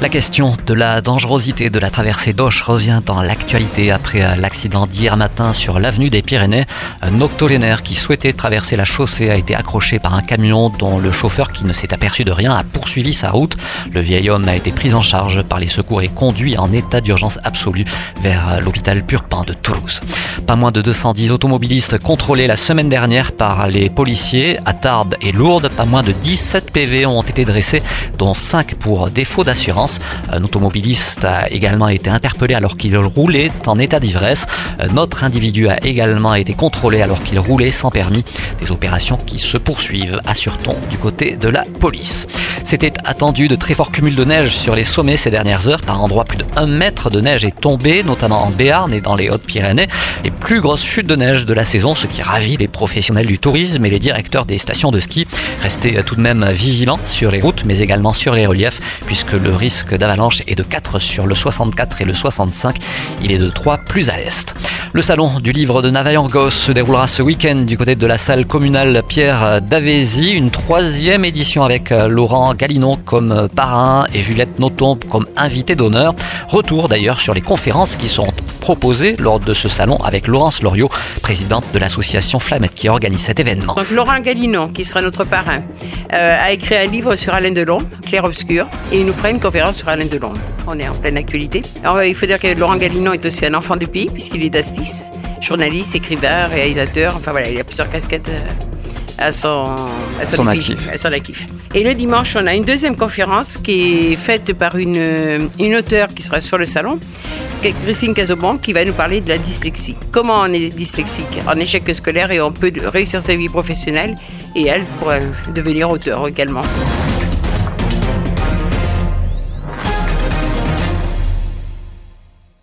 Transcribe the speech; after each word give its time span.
La 0.00 0.08
question 0.08 0.54
de 0.64 0.74
la 0.74 1.00
dangerosité 1.00 1.70
de 1.70 1.78
la 1.80 1.90
traversée 1.90 2.32
d'Auch 2.32 2.62
revient 2.62 3.00
dans 3.04 3.20
l'actualité 3.20 3.90
après 3.90 4.36
l'accident 4.36 4.86
d'hier 4.86 5.16
matin 5.16 5.52
sur 5.52 5.80
l'avenue 5.80 6.08
des 6.08 6.22
Pyrénées. 6.22 6.66
Un 7.02 7.20
octogénaire 7.20 7.82
qui 7.82 7.96
souhaitait 7.96 8.32
traverser 8.32 8.76
la 8.76 8.84
chaussée 8.84 9.28
a 9.28 9.34
été 9.34 9.56
accroché 9.56 9.98
par 9.98 10.14
un 10.14 10.22
camion 10.22 10.68
dont 10.70 11.00
le 11.00 11.10
chauffeur 11.10 11.50
qui 11.50 11.64
ne 11.64 11.72
s'est 11.72 11.92
aperçu 11.92 12.22
de 12.22 12.30
rien 12.30 12.54
a 12.54 12.62
poursuivi 12.62 13.12
sa 13.12 13.30
route. 13.30 13.56
Le 13.92 14.00
vieil 14.00 14.30
homme 14.30 14.48
a 14.48 14.54
été 14.54 14.70
pris 14.70 14.94
en 14.94 15.02
charge 15.02 15.42
par 15.42 15.58
les 15.58 15.66
secours 15.66 16.00
et 16.00 16.08
conduit 16.08 16.56
en 16.56 16.72
état 16.72 17.00
d'urgence 17.00 17.40
absolue 17.42 17.84
vers 18.22 18.60
l'hôpital 18.60 19.04
Purpan 19.04 19.42
de 19.42 19.52
Toulouse. 19.52 20.00
Pas 20.46 20.54
moins 20.54 20.70
de 20.70 20.80
210 20.80 21.32
automobilistes 21.32 21.98
contrôlés 21.98 22.46
la 22.46 22.56
semaine 22.56 22.88
dernière 22.88 23.32
par 23.32 23.66
les 23.66 23.90
policiers 23.90 24.58
à 24.64 24.74
Tarbes 24.74 25.16
et 25.20 25.32
Lourdes. 25.32 25.70
Pas 25.70 25.86
moins 25.86 26.04
de 26.04 26.12
17 26.12 26.70
PV 26.70 27.04
ont 27.04 27.22
été 27.22 27.44
dressés, 27.44 27.82
dont 28.16 28.32
5 28.32 28.76
pour 28.76 29.10
défaut 29.10 29.42
d'assurance. 29.42 29.87
Un 30.30 30.44
automobiliste 30.44 31.24
a 31.24 31.50
également 31.50 31.88
été 31.88 32.10
interpellé 32.10 32.54
alors 32.54 32.76
qu'il 32.76 32.96
roulait 32.96 33.50
en 33.66 33.78
état 33.78 34.00
d'ivresse. 34.00 34.46
Un 34.78 34.96
autre 34.96 35.24
individu 35.24 35.68
a 35.68 35.84
également 35.84 36.34
été 36.34 36.54
contrôlé 36.54 37.02
alors 37.02 37.22
qu'il 37.22 37.38
roulait 37.38 37.70
sans 37.70 37.90
permis. 37.90 38.24
Des 38.60 38.70
opérations 38.70 39.16
qui 39.16 39.38
se 39.38 39.56
poursuivent, 39.56 40.20
assure-t-on, 40.24 40.76
du 40.88 40.98
côté 40.98 41.36
de 41.36 41.48
la 41.48 41.64
police. 41.80 42.26
C'était 42.64 42.92
attendu 43.04 43.48
de 43.48 43.56
très 43.56 43.74
forts 43.74 43.90
cumuls 43.90 44.14
de 44.14 44.24
neige 44.24 44.50
sur 44.50 44.74
les 44.74 44.84
sommets 44.84 45.16
ces 45.16 45.30
dernières 45.30 45.68
heures. 45.68 45.80
Par 45.80 46.02
endroits, 46.02 46.24
plus 46.24 46.38
de 46.38 46.44
1 46.56 46.66
mètre 46.66 47.10
de 47.10 47.20
neige 47.20 47.44
est 47.44 47.58
tombé, 47.58 48.02
notamment 48.02 48.44
en 48.44 48.50
Béarn 48.50 48.92
et 48.92 49.00
dans 49.00 49.16
les 49.16 49.30
Hautes-Pyrénées. 49.30 49.88
Les 50.24 50.30
plus 50.30 50.60
grosses 50.60 50.84
chutes 50.84 51.06
de 51.06 51.16
neige 51.16 51.46
de 51.46 51.54
la 51.54 51.64
saison, 51.64 51.94
ce 51.94 52.06
qui 52.06 52.22
ravit 52.22 52.56
les 52.56 52.68
professionnels 52.68 53.26
du 53.26 53.38
tourisme 53.38 53.84
et 53.84 53.90
les 53.90 53.98
directeurs 53.98 54.44
des 54.44 54.58
stations 54.58 54.90
de 54.90 55.00
ski. 55.00 55.26
Restez 55.62 56.02
tout 56.04 56.14
de 56.14 56.20
même 56.20 56.44
vigilants 56.50 57.00
sur 57.06 57.30
les 57.30 57.40
routes, 57.40 57.64
mais 57.64 57.78
également 57.80 58.12
sur 58.12 58.34
les 58.34 58.46
reliefs, 58.46 58.80
puisque 59.06 59.32
le 59.32 59.54
risque 59.54 59.96
d'avalanche 59.96 60.42
est 60.46 60.54
de 60.54 60.62
4 60.62 60.98
sur 60.98 61.26
le 61.26 61.34
64 61.34 62.02
et 62.02 62.04
le 62.04 62.14
65. 62.14 62.76
Il 63.22 63.32
est 63.32 63.38
de 63.38 63.50
3 63.50 63.78
plus 63.78 64.10
à 64.10 64.16
l'est. 64.16 64.47
Le 64.94 65.02
salon 65.02 65.38
du 65.40 65.52
livre 65.52 65.82
de 65.82 65.90
Navaillangos 65.90 66.48
se 66.48 66.72
déroulera 66.72 67.06
ce 67.06 67.22
week-end 67.22 67.56
du 67.56 67.76
côté 67.76 67.94
de 67.94 68.06
la 68.06 68.16
salle 68.16 68.46
communale 68.46 69.02
Pierre 69.06 69.60
d'Avézy. 69.60 70.32
Une 70.32 70.50
troisième 70.50 71.26
édition 71.26 71.62
avec 71.62 71.92
euh, 71.92 72.08
Laurent 72.08 72.54
Galinon 72.54 72.96
comme 72.96 73.48
parrain 73.54 74.06
et 74.14 74.20
Juliette 74.20 74.58
Noton 74.58 74.98
comme 75.10 75.26
invité 75.36 75.76
d'honneur. 75.76 76.14
Retour 76.48 76.88
d'ailleurs 76.88 77.20
sur 77.20 77.34
les 77.34 77.42
conférences 77.42 77.96
qui 77.96 78.08
sont 78.08 78.28
proposées 78.68 79.16
lors 79.16 79.40
de 79.40 79.54
ce 79.54 79.66
salon 79.66 79.96
avec 80.04 80.26
Laurence 80.26 80.60
Loriot, 80.62 80.90
présidente 81.22 81.64
de 81.72 81.78
l'association 81.78 82.38
Flamette 82.38 82.74
qui 82.74 82.90
organise 82.90 83.22
cet 83.22 83.40
événement. 83.40 83.74
Donc 83.74 83.90
Laurent 83.90 84.20
Galinon, 84.20 84.68
qui 84.68 84.84
sera 84.84 85.00
notre 85.00 85.24
parrain, 85.24 85.62
euh, 86.12 86.36
a 86.38 86.52
écrit 86.52 86.76
un 86.76 86.84
livre 86.84 87.16
sur 87.16 87.32
Alain 87.32 87.50
Delon, 87.50 87.78
Clair 88.04 88.24
Obscur, 88.24 88.68
et 88.92 88.98
il 88.98 89.06
nous 89.06 89.14
fera 89.14 89.30
une 89.30 89.40
conférence 89.40 89.76
sur 89.76 89.88
Alain 89.88 90.04
Delon. 90.04 90.34
On 90.66 90.78
est 90.78 90.86
en 90.86 90.92
pleine 90.92 91.16
actualité. 91.16 91.62
Alors, 91.82 92.02
il 92.02 92.14
faut 92.14 92.26
dire 92.26 92.38
que 92.38 92.48
Laurent 92.58 92.76
Galinon 92.76 93.14
est 93.14 93.24
aussi 93.24 93.46
un 93.46 93.54
enfant 93.54 93.76
du 93.76 93.86
pays, 93.86 94.10
puisqu'il 94.12 94.42
est 94.42 94.50
d'Astis, 94.50 95.02
journaliste, 95.40 95.94
écrivain, 95.94 96.48
réalisateur, 96.48 97.14
enfin 97.16 97.30
voilà, 97.30 97.48
il 97.48 97.58
a 97.58 97.64
plusieurs 97.64 97.88
casquettes. 97.88 98.28
Euh, 98.28 98.66
à 99.18 99.32
son, 99.32 99.86
à 100.20 100.26
son, 100.26 100.46
actif. 100.46 100.88
à 100.92 100.96
son 100.96 101.12
actif. 101.12 101.46
Et 101.74 101.82
le 101.82 101.94
dimanche, 101.94 102.36
on 102.36 102.46
a 102.46 102.54
une 102.54 102.64
deuxième 102.64 102.96
conférence 102.96 103.56
qui 103.56 104.12
est 104.12 104.16
faite 104.16 104.52
par 104.52 104.76
une, 104.76 105.48
une 105.58 105.74
auteure 105.74 106.08
qui 106.08 106.22
sera 106.22 106.40
sur 106.40 106.56
le 106.56 106.64
salon, 106.64 107.00
Christine 107.60 108.14
Casobon, 108.14 108.56
qui 108.58 108.72
va 108.72 108.84
nous 108.84 108.92
parler 108.92 109.20
de 109.20 109.28
la 109.28 109.38
dyslexie. 109.38 109.96
Comment 110.12 110.40
on 110.42 110.52
est 110.52 110.68
dyslexique? 110.70 111.38
En 111.46 111.58
échec 111.58 111.88
scolaire 111.94 112.30
et 112.30 112.40
on 112.40 112.52
peut 112.52 112.72
réussir 112.84 113.20
sa 113.20 113.34
vie 113.34 113.48
professionnelle 113.48 114.14
et 114.54 114.66
elle 114.66 114.84
pourrait 114.98 115.22
devenir 115.54 115.90
auteur 115.90 116.26
également. 116.28 116.62